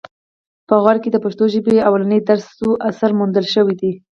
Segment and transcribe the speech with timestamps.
[0.67, 3.91] په غور کې د پښتو ژبې لومړنی ترلاسه شوی اثر موندل شوی دی